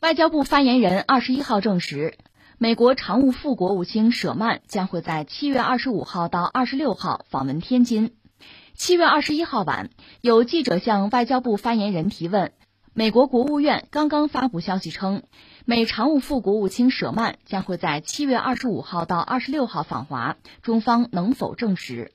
[0.00, 2.16] 外交部发言人二十一号证实，
[2.56, 8.14] 美国常务副国务卿舍曼将会在七月二十五号到二十六号访问天津。
[8.72, 9.90] 七月二十一号晚，
[10.22, 12.52] 有记者向外交部发言人提问，
[12.94, 15.22] 美国国务院刚刚发布消息称，
[15.66, 22.12] 美常务副国务卿舍曼将会在七月二十五号到二十六号访华，中方能否证实？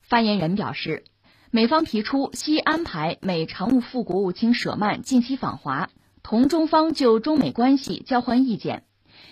[0.00, 1.04] 发言人表示，
[1.52, 5.88] 美方提出悉安排美常务副国务卿舍曼近期访华。
[6.22, 8.84] 同中方就中美关系交换意见，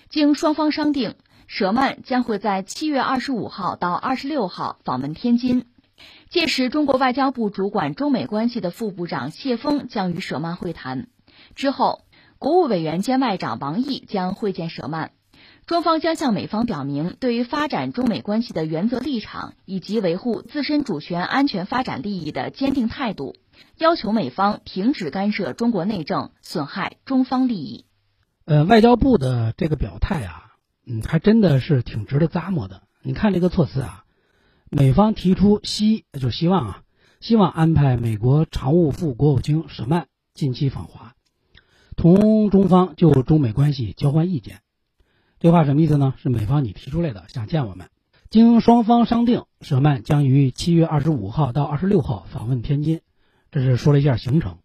[0.08, 1.14] 经双方商定，
[1.46, 5.66] 舍曼将会在七月二十五号到二十六号访问天津，
[6.28, 11.06] 届时中国外交部主管中美关系的副部长谢锋将与舍曼会谈。
[11.54, 12.02] 之后，
[12.38, 15.12] 国务委员兼外长王毅将会见舍曼，
[15.66, 23.36] 中方将向美方表明对于发展中美关系的原则立场以及维护自身主权安全发展利益的坚定态度。
[23.76, 27.84] 要求美方停止干涉中国内政，损害中方利益。
[28.44, 30.52] 呃，外交部的这个表态啊，
[30.86, 32.82] 嗯，还真的是挺值得咂摸的。
[33.02, 34.04] 你看这个措辞啊，
[34.70, 36.82] 美方提出希就希望啊，
[37.20, 41.14] 希望安排美国常务副国务卿舍曼近期访华，
[41.96, 44.60] 同中方就中美关系交换意见。
[45.38, 46.14] 这话什么意思呢？
[46.18, 47.88] 是美方你提出来的，想见我们。
[48.28, 53.00] 经双方商定，舍曼将于七月二十五号到二十六号访问天津。
[53.50, 54.58] 这是说了一下行程，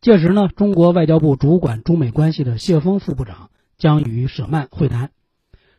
[0.00, 5.10] 届时呢，中国外交部主管中美关系的谢锋副部长将与舍曼会谈，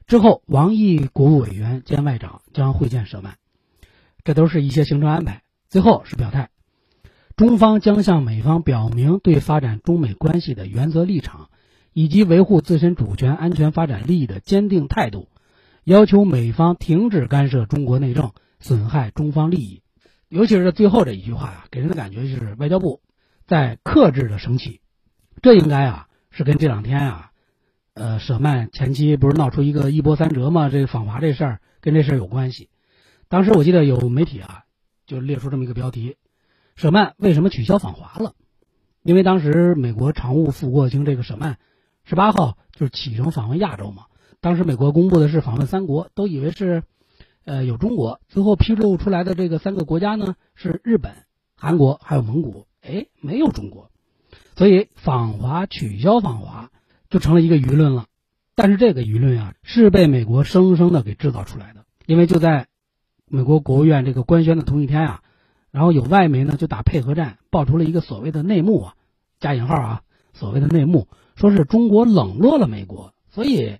[0.05, 3.35] 之后王毅国务委员兼外长将会见舍曼，
[4.25, 5.43] 这都是一些行程安排。
[5.69, 6.49] 最后是表态，
[7.37, 11.49] 中方将向美方表明对发展中美关系的原则立场，
[11.93, 15.29] 以及维护自身主权安全发展利益的坚定态度，
[15.85, 19.81] 要求美方停止干涉中国内政，损害中方利益。
[20.27, 23.01] 尤其是最后这一句话呀，给人的感觉就是外交部
[23.45, 24.81] 在克制的生气。
[25.41, 27.31] 这应该啊是跟这两天啊，
[27.93, 30.69] 呃，舍曼前期不是闹出一个一波三折嘛？
[30.69, 32.69] 这个访华这事儿跟这事儿有关系。
[33.29, 34.63] 当时我记得有媒体啊
[35.05, 36.17] 就列出这么一个标题：
[36.75, 38.33] 舍曼为什么取消访华了？
[39.03, 41.59] 因为当时美国常务副国务卿这个舍曼
[42.03, 44.05] 十八号就是启程访问亚洲嘛。
[44.41, 46.83] 当时美国公布的是访问三国，都以为是。
[47.45, 51.13] 呃，有中国，最后披露出来的这个三个国家呢，是日本、
[51.55, 53.91] 韩国还有蒙古，哎，没有中国，
[54.55, 56.71] 所以访华取消访华
[57.07, 58.07] 就成了一个舆论了。
[58.55, 62.67] 但是这个舆论啊，是被美国生生的给制造出来的，因为就在
[63.27, 65.21] 美国国务院这个官宣的同一天啊，
[65.69, 68.95] 然后有外媒呢就打配合战，爆出了一个所谓的内幕啊，
[69.39, 70.01] 加引号啊，
[70.33, 73.77] 所谓的内幕，说是中国冷落了美国，所以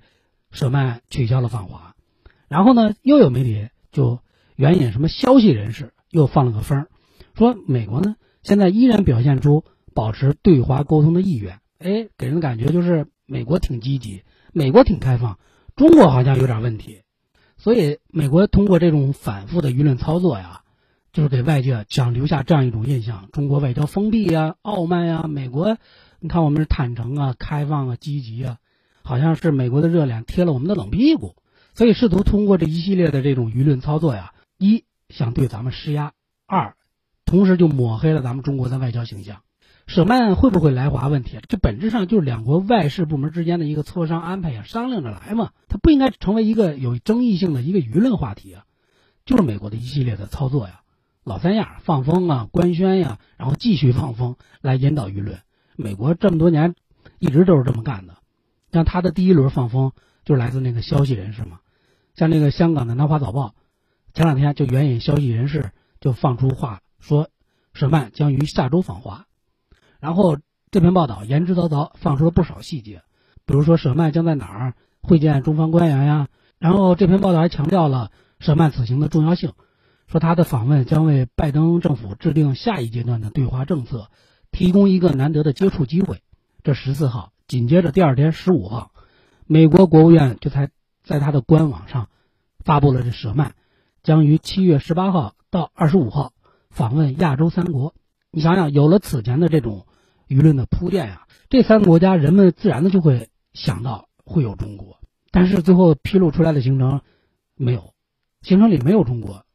[0.52, 1.94] 舍曼取消了访华。
[2.47, 4.19] 然后呢，又有媒体就
[4.56, 6.88] 援引什么消息人士又放了个风，
[7.33, 9.63] 说美国呢现在依然表现出
[9.94, 14.23] 保持对华沟通的意愿，哎，给人的感觉就是美国挺积极，
[14.53, 15.39] 美国挺开放，
[15.75, 17.01] 中国好像有点问题，
[17.57, 20.61] 所以美国通过这种反复的舆论操作呀，
[21.11, 25.78] 就是给外界想留下这样一种印象：中国外交封闭呀、傲慢呀，美国
[26.19, 28.57] 你看我们是坦诚啊、开放啊、积极啊，
[29.01, 31.35] 好像是美国的热脸贴了我们的冷屁股。
[31.75, 36.13] 所以试图通过这一系列的这种舆论操作呀，一想对咱们施压，
[36.47, 36.75] 二，
[37.25, 39.41] 同时就抹黑了咱们中国的外交形象。
[39.85, 45.52] 舍曼会不会来华问题，这本质上就是两国外事部门之间的一个磋商安排呀，商量着来嘛。
[45.68, 48.64] 它不应该成为一个有争议性的一个舆论话题啊，
[49.25, 50.80] 就是美国的一系列的操作呀，
[51.24, 55.40] 老三样放风啊，官宣呀，然后继续放风来引导舆论。
[55.75, 56.74] 美国这么多年
[57.19, 58.16] 一直都是这么干的，
[58.72, 59.91] 像他的第一轮放风
[60.24, 61.59] 就是来自那个消息人士嘛。
[62.16, 63.50] 像那个香港的《南华早报》，
[64.14, 67.28] 前两天就援引消息人士就放出话说，
[67.74, 69.26] 舍曼将于下周访华。
[70.00, 70.38] 然后
[70.72, 73.02] 这篇报道言之凿凿，放出了不少细节，
[73.46, 76.30] 比如说舍曼将在哪儿会见中方官员呀。
[76.58, 79.52] 然后这篇报道还强调了舍曼此行的重要性，
[80.08, 84.09] 说他的访问将为拜登政府制定下一阶段的对华政策
[84.52, 86.22] 提供一个难得的接触机会。
[86.64, 88.91] 这十四号紧接着第二天十五号，
[89.47, 90.70] 美国国务院就才。
[91.05, 92.09] 在他的官网上
[92.59, 93.53] 发布了这舍曼
[94.03, 96.34] 将于七月十八号到二十五号
[96.69, 97.93] 访问亚洲三国。
[98.31, 99.85] 你想想，有了此前的这种
[100.28, 104.99] 舆论的铺垫呀，这三个国家人们自然的就会想到会有中国。
[105.31, 107.02] 但是最后披露出来的行程
[107.55, 107.93] 没有，
[108.41, 109.46] 行程里没有中国，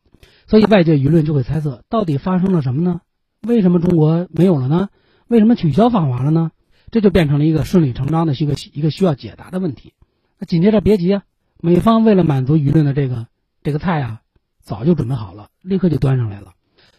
[0.46, 3.00] 所以外界舆论就会猜测到底发生了什么呢？
[3.46, 4.88] 为什么中国没有了呢？
[5.26, 6.52] 为什么取消访华了呢？
[6.90, 9.94] 这就变成了一个顺理成章的一个一个需要解答的问题。
[10.38, 11.22] 那紧接着别急啊。
[11.62, 13.26] 美方为了满足舆论的这个
[13.62, 14.22] 这个菜啊，
[14.60, 16.52] 早就准备好了，立刻就端上来了。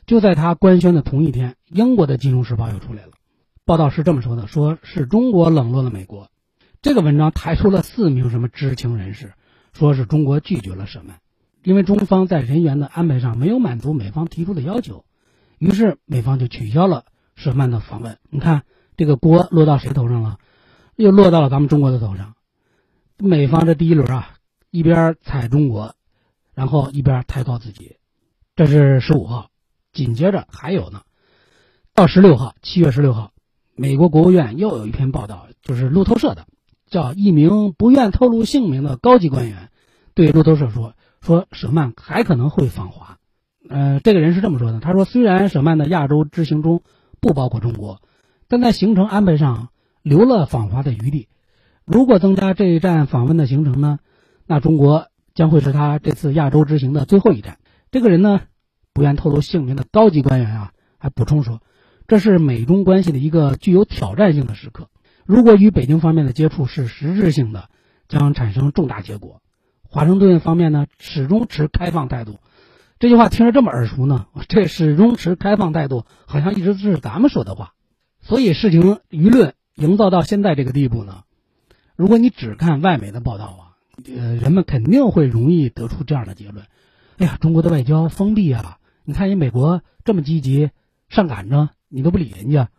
[0.06, 3.12] 就在他官宣的同一天，英国的《金融时报》又出来了，
[3.66, 6.30] 报道是这么说的：说是中国冷落了美国。
[6.82, 9.34] 这个文章抬出了四名什么知情人士，
[9.74, 11.20] 说是中国拒绝了舍曼，
[11.64, 15.06] 因为中方在人员的安排上没有满足美方提出的要求，
[15.58, 17.06] 于是美方就取消了
[17.36, 18.18] 舍曼的访问。
[18.30, 18.64] 你看
[18.98, 20.38] 这个锅落到谁头上了？
[20.96, 22.36] 又落到了咱们中国的头上。
[23.18, 24.30] 美方这第一轮啊，
[24.72, 25.94] 一边踩中国，
[26.56, 27.98] 然后一边抬高自己。
[28.56, 29.50] 这是十五号，
[29.94, 31.02] 紧接着还有呢，
[31.94, 33.32] 到十六号，七月十六号，
[33.76, 36.48] 美国国务院又有一篇报道，就是路透社的。
[36.90, 39.70] 叫一名不愿透露姓名的高级官员，
[40.14, 43.18] 对路透社说：“说舍曼还可能会访华。”
[43.70, 46.84] 呃，这个人是这么说的：“他说，虽然舍曼的亚洲之行中
[47.22, 48.02] 不包括中国，
[48.50, 49.70] 但在行程安排上
[50.02, 51.30] 留了访华的余地。
[51.86, 54.00] 如果增加这一站访问的行程呢，
[54.52, 57.58] 那中国将会是他这次亚洲之行的最后一站。”
[57.90, 58.42] 这个人呢，
[58.92, 61.62] 不愿透露姓名的高级官员啊，还补充说
[62.06, 64.90] ：“这是美中关系的一个具有挑战性的时刻。”
[65.26, 67.70] 如果与北京方面的接触是实质性的，
[68.10, 69.42] 将产生重大结果。
[69.88, 72.40] 华盛顿方面呢，始终持开放态度。
[73.00, 74.26] 这句话听着这么耳熟呢？
[74.50, 77.72] 这始终持开放态度，好像一直是咱们说的话。
[78.20, 81.24] 所以事情舆论营造到现在这个地步呢，
[81.96, 83.64] 如果你只看外媒的报道啊，
[84.06, 86.66] 呃，人们肯定会容易得出这样的结论：
[87.18, 88.78] 哎呀，中国的外交封闭啊！
[89.04, 90.72] 你看人美国这么积极
[91.10, 92.70] 上赶着，你都不理人家，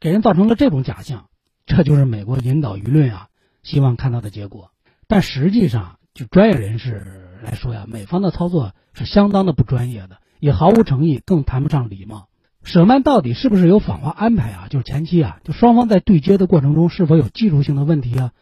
[0.00, 1.26] 给人造成了这种假象。
[1.66, 3.28] 这就是美国引导舆论啊，
[3.62, 4.70] 希望看到的结果。
[5.06, 12.28] 但实际上，就专业人士来说呀，美方的操作是相当的不专业的，也毫无诚意，更谈不上礼貌。
[12.64, 14.66] 舍曼到底是不是有访华安排啊？
[14.68, 18.32] 就是前期啊，就双方在对接的过程中，是否有技术性的问题啊？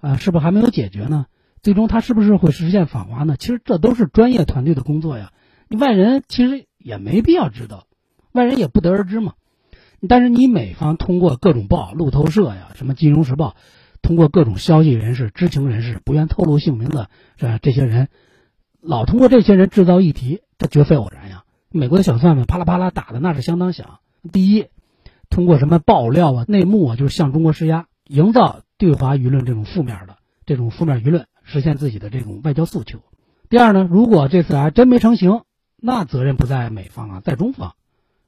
[0.00, 1.26] 啊，是不是还没有解决呢？
[1.62, 3.36] 最终他是不是会实现访华呢？
[3.38, 5.32] 其实这都是专业团队的工作呀，
[5.68, 7.86] 你外人其实也没必要知道，
[8.32, 9.34] 外人也不得而知嘛。
[10.08, 13.50] 但是你美方通过各种报、路透社呀、什么《金融时报》，
[14.00, 18.08] 通过各种消息人士、知情人士不愿透露姓名的是吧这些人，
[18.80, 21.44] 老通过这些人制造议题，这绝非偶然呀。
[21.70, 23.98] 美国的小算盘啪啦啪啦打的那是相当响。
[24.32, 24.68] 第一，
[25.28, 30.16] 通过什么爆料啊、内幕啊，就是向中国施压，营造对华舆论这种负面的
[30.46, 33.00] 这种负面舆论，实现自己的这种外交诉求。
[33.48, 35.42] 第二呢，如果这次还真没成型，
[35.76, 37.74] 那责任不在美方啊，在中方。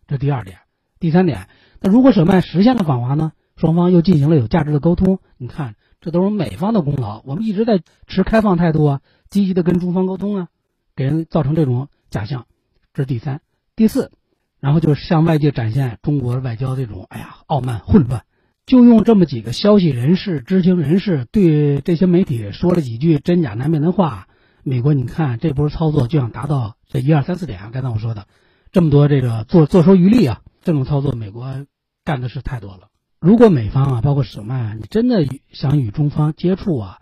[0.07, 0.59] 这第二点。
[0.99, 1.49] 第三点，
[1.81, 3.33] 那如果舍曼实现了访华呢？
[3.57, 7.23] 双方又进行了有价值的沟通，你看，这都是美方的功劳。
[7.25, 10.49] 我们一直在持开放态度啊，积极的跟中方沟通啊，
[10.97, 12.47] 给人造成这种假象，
[12.95, 13.41] 这是第三、
[13.77, 14.11] 第四，
[14.59, 18.25] 然后就是向外界展现中国外交这种哎呀傲慢混乱，
[18.67, 24.29] 就用这么几个消息人士、知情人士对这些媒体说了几句真假难辨的话。
[24.65, 28.29] 美国，你看这波操作就想达到这一二三四点，刚才我说的
[28.71, 30.41] 这么多这个坐坐收渔利啊。
[30.63, 31.67] 这种操作，美国
[32.05, 32.89] 干的是太多了。
[33.19, 36.99] 如果美方啊，包括舍曼，你真的想与中方接触啊，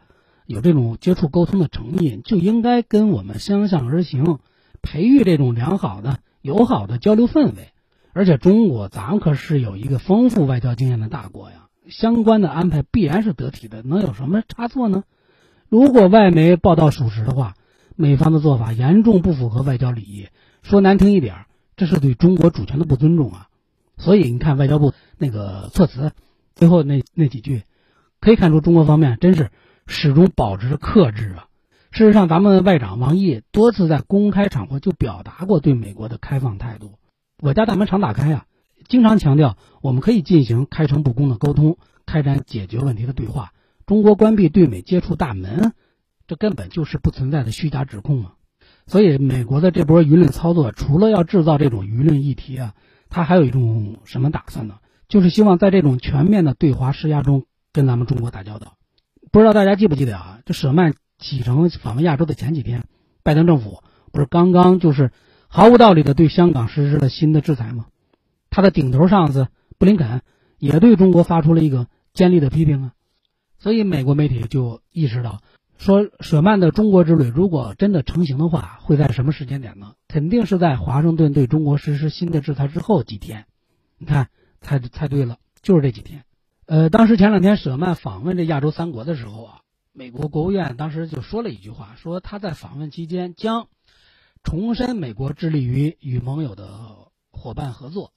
[0.46, 4.38] 有这种接触沟通的诚意，就应该跟我们相向而行，
[4.80, 7.68] 培育这种良好的、友好的交流氛围。
[8.12, 15.04] 而且中国，咱可是有一个丰富外交经验的大国呀，相关的安排必然是得体的，能有什么差错呢？
[15.68, 17.54] 如果外媒报道属实的话，
[17.96, 20.28] 美方的做法严重不符合外交礼仪，
[20.62, 21.46] 说难听一点，
[21.76, 23.48] 这是对中国主权的不尊重啊。
[23.96, 26.12] 所以你看外交部那个措辞，
[26.54, 27.62] 最后那那几句，
[28.20, 29.50] 可以看出中国方面真是
[29.86, 31.46] 始终保持克制啊。
[31.92, 36.94] 事实上，咱们外长王毅多次在公开场合就表达过对美国的开放态度，
[37.40, 38.46] 我家大门常打开啊，
[38.88, 43.52] 经常强调我们可以进行开诚布公的沟通，开展解决问题的对话。
[43.86, 45.72] 中国关闭对美接触大门，
[46.26, 48.32] 这根本就是不存在的虚假指控嘛。
[48.86, 52.74] 所以，美国的这波舆论操作，除了要制造这种舆论议题啊。
[53.12, 54.76] 他还有一种什么打算呢？
[55.08, 58.76] 就是希望在这种全面的对华施压中跟咱们中国打交道。
[59.32, 60.38] 不知道大家记不记得啊？
[60.46, 62.84] 这舍曼启程访问亚洲的前几天，
[63.24, 63.82] 拜登政府
[64.12, 65.10] 不是刚刚就是
[65.52, 67.86] 毫无道理的对香港实施了新的制裁吗？
[68.50, 70.22] 他的顶头上司布林肯
[70.58, 72.92] 也对中国发出了一个尖利的批评啊。
[73.58, 75.40] 所以美国媒体就意识到。
[75.76, 79.94] 说舍曼的中国之旅如果真的成型的话，会在什么时间点呢？
[80.06, 83.46] 肯定是在华盛顿对中国实施新的制裁之后几天。
[83.98, 84.28] 你看，
[84.60, 86.22] 猜猜对了，就是这几天。
[86.66, 89.60] 呃，当时前两天舍曼访问这亚洲三国的时候啊，
[89.92, 93.66] 美国国务院当时就说了一句话，说他在访问期间将
[94.42, 98.12] 重申美国致力于与盟友的伙伴合作，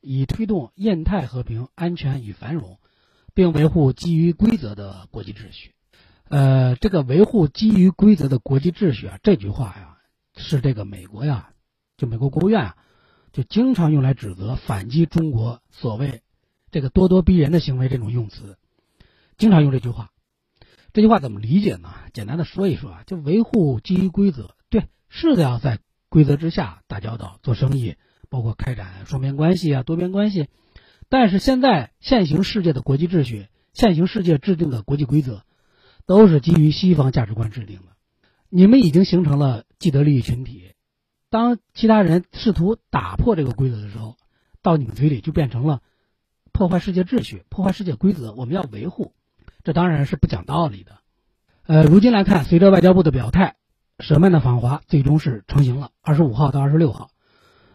[0.00, 2.78] 以推动印太和平、安全与繁荣，
[3.34, 5.74] 并维护基于规则的国际秩序。
[6.28, 9.98] 呃，这个维护基于规则的国际秩序啊，这句话呀，
[10.36, 11.50] 是这个美国呀，
[11.96, 12.76] 就美国国务院啊，
[13.32, 16.22] 就经常用来指责反击中国所谓
[16.70, 18.58] 这个咄咄逼人的行为这种用词，
[19.36, 20.10] 经常用这句话。
[20.92, 21.94] 这句话怎么理解呢？
[22.12, 24.54] 简单的说一说啊，就维护基于规则，
[25.08, 27.96] 是的要在规则之下打交道、做生意，
[28.28, 30.48] 包括开展双边关系啊、多边关系。
[31.08, 35.42] 但是现在现行世界的国际秩序、现行世界制定的国际规则，
[36.06, 37.84] 都是基于西方价值观制定的。
[38.50, 40.72] 你们已经形成了既得利益群体，
[41.30, 44.16] 当其他人试图打破这个规则的时候，
[44.62, 45.80] 到你们嘴里就变成了
[46.52, 48.34] 破坏世界秩序、破坏世界规则。
[48.34, 49.12] 我们要维护，
[49.64, 50.98] 这当然是不讲道理的。
[51.64, 53.56] 呃，如今来看，随着外交部的表态，
[53.98, 57.10] 舍曼的访华最终是成型了，二十五号到二十六号。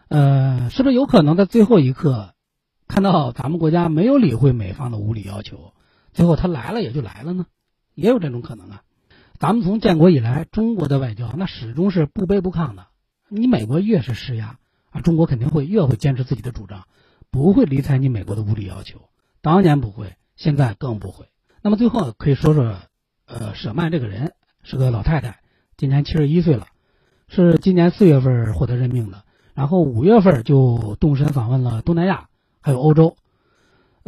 [0.08, 2.34] 呃，是不是有可能在最后一刻，
[2.88, 5.74] 看到咱们国家没有理会美方的无理要求，
[6.12, 7.46] 最后他来了也就来了呢？
[7.94, 8.82] 也有这种可能啊。
[9.38, 12.86] 咱们从建国以来，中国的外交那始终是不卑不亢的。
[13.28, 14.58] 你美国越是施压
[14.90, 16.86] 啊，中国肯定会越会坚持自己的主张，
[17.30, 19.10] 不会理睬你美国的无理要求。
[19.42, 21.26] 当年不会，现在更不会。
[21.60, 22.76] 那么最后可以说说，
[23.26, 25.40] 呃，舍曼这个人是个老太太，
[25.76, 26.66] 今年七十一岁了，
[27.28, 32.28] 是今年四月份获得任命的，然后五月份就动身访问了东南亚
[32.60, 33.16] 还有欧洲，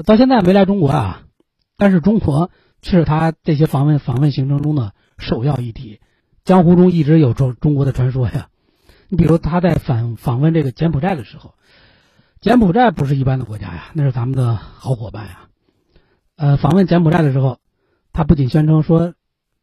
[0.05, 1.23] 到现在没来中国啊，
[1.77, 2.51] 但是中国
[2.83, 4.93] 是他这些访问访问行程中的。
[5.19, 6.01] 首要议题，
[6.45, 8.51] 江湖中一直有中中国的传说呀。
[9.09, 11.55] 你比如他在访访问这个柬埔寨的时候，
[12.43, 15.49] 柬埔寨不是一般的国家呀，那是咱们的好伙伴呀。
[16.37, 17.61] 呃，访问柬埔寨的时候，
[18.13, 19.15] 他不仅宣称说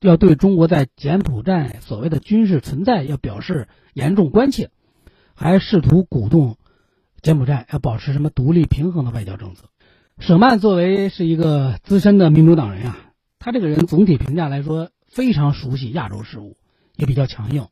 [0.07, 4.69] 要对中国在柬埔寨所谓的军事存在要表示严重关切，
[5.33, 6.57] 还试图鼓动
[7.22, 9.65] 柬埔寨要保持什么独立平衡的外交政策。
[10.19, 12.98] 舍曼作为是一个资深的民主党人呀，
[13.39, 14.89] 他这个人总体评价来说。
[15.13, 16.57] 非常熟悉亚洲事务，
[16.95, 17.67] 也比较强硬。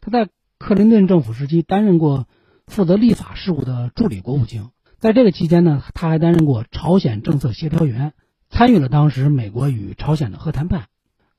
[0.00, 0.28] 他在
[0.58, 2.26] 克林顿政府时期担任过
[2.66, 8.12] 负责立法事务的助理国务卿，在这个期间呢，他还担任过朝鲜政策协调员，
[8.50, 10.88] 参与了当时美国与朝鲜的核谈判。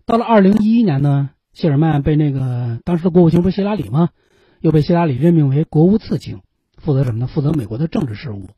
[0.09, 4.09] 到了二零一一年呢，谢尔曼被那个当时的国务卿不是希拉里吗？
[4.59, 6.41] 又被希拉里任命为国务次卿，
[6.79, 7.27] 负责什么呢？
[7.27, 8.49] 负责美国的政治事务。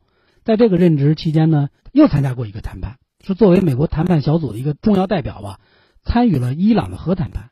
[0.46, 5.60] 在这个任职期间呢，又参加过一个谈判，是作为美国谈判小组的一个重要代表吧。
[6.06, 7.50] 参与了伊朗的核谈判，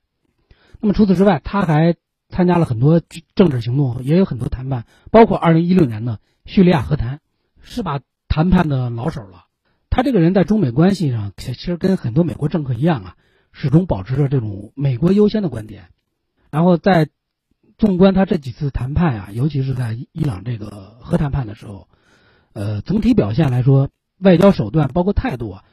[0.79, 1.95] 那么除此之外，他还
[2.29, 3.01] 参加了很多
[3.35, 7.19] 政治行动，也有很多谈判，包括二零一六年的叙利亚和谈，
[7.61, 9.47] 是把谈判的老手了。
[9.89, 13.15] 他这个人在中美关系上，其实跟很多美国政客一样啊，
[13.59, 15.89] 始终保持着这种美国优先的观点。
[16.49, 17.09] 然后在
[17.77, 21.89] 纵观他这几次谈判啊，尤其是在伊朗这个核谈判的时候，
[22.53, 25.63] 呃，总体表现来说，外交手段包括态度啊，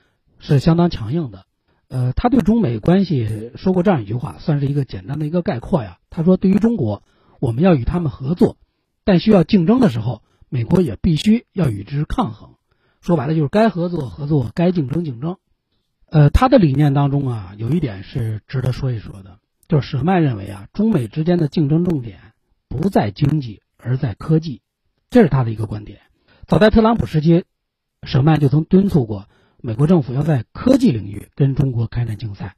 [0.40, 1.46] 是相当强硬的。
[1.86, 5.98] 呃，他对中美关系说过这样一句话，算是一个简单的一个概括呀。
[6.10, 7.04] 他说：“对于中国，
[7.38, 8.56] 我们要与他们合作，
[9.04, 12.54] 但需要竞争的时候，美国也必须要与之抗衡。
[13.00, 15.36] 说白了就是该合作合作，该竞争竞争。”
[16.08, 22.18] 呃，他的理念当中啊，有一点是值得说一说的，就是舍曼认为啊，中美之间的竞争重点
[22.68, 24.62] 不在经济，而在科技，
[25.10, 26.00] 这是他的一个观点。
[26.46, 27.44] 早在特朗普时期，
[28.04, 29.26] 舍曼就曾敦促过。
[29.60, 32.54] 美国政府要在科技领域跟中国开展竞赛，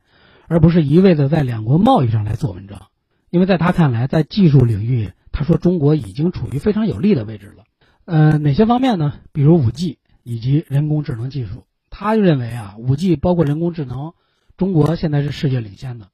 [0.46, 2.88] 而不是一味的在两国贸易上来做文章。
[3.30, 7.64] 因为在他看来，在技术领域，他说中国已经处于非常有利的位置了。
[8.04, 9.14] 呃，哪些方面呢？
[9.32, 11.64] 比如五 G 以及人工智能技术。
[12.00, 14.12] 他就认为啊，五 G 包括人工智能，
[14.56, 16.10] 中国现在是世界领先的。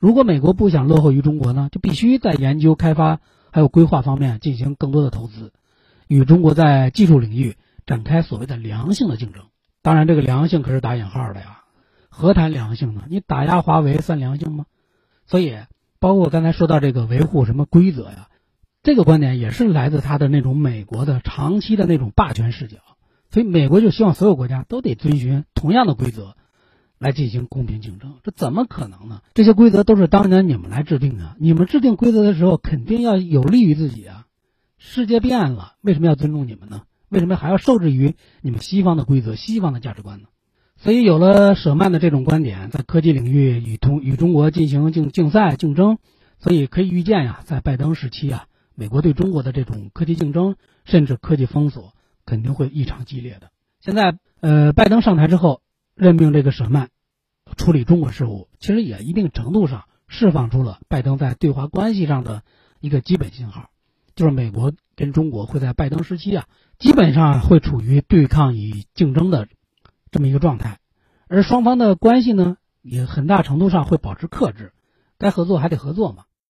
[0.00, 3.20] 如果美国不想落后于中国呢，就必须在研究开发
[3.52, 5.52] 还有规划方面进行更多的投资，
[6.08, 7.54] 与中国在技术领域
[7.86, 9.44] 展开所谓的良性的竞争。
[9.82, 11.60] 当然，这个良性可是打引号的呀，
[12.08, 13.04] 何谈良性呢？
[13.08, 14.66] 你打压华为算良性吗？
[15.28, 15.56] 所以，
[16.00, 18.26] 包括刚才说到这个维护什么规则呀，
[18.82, 22.78] 这个观点也是来自他的那种美国的长期的那种霸权视角。
[23.32, 26.34] 所以，美国就希望所有国家都得遵循同样的规则，
[26.98, 28.14] 来进行公平竞争。
[28.24, 29.22] 这怎么可能呢？
[29.34, 34.26] 这些规则都是当年你们来制定的，你们制定规则的时候肯定要有利于自己啊。
[34.78, 36.82] 世界变了，为什么要尊重你们呢？
[37.08, 40.28] 为什么还要受制于你们西方的规则、西方的价值观呢？
[40.76, 45.98] 所以有了舍曼的这种观点，在科技领域与同与中国进行竞竞赛竞争，
[46.38, 51.92] 所以可以预见呀，在拜登时期啊，美国对中国的这种科技竞争甚至科技封锁
[52.30, 53.50] 肯定会异常激烈的。
[53.80, 55.62] 现在呃，拜登上台之后
[55.96, 56.90] 任命这个舍曼
[57.56, 62.44] 处理中国事务，其实也一定程度上释放出了拜登在对华关系上的
[62.78, 63.70] 一个基本信号。
[64.14, 66.46] 就是美国跟中国会在拜登时期啊，
[66.78, 69.48] 基本上会处于对抗与竞争的
[70.12, 70.78] 这么一个状态，
[71.26, 74.72] 而双方的关系呢，也很大程度上会保持克制，
[75.18, 76.24] 该合作还得合作嘛。